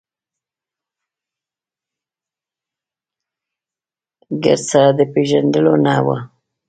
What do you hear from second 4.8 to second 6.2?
د پېژندلو نه و.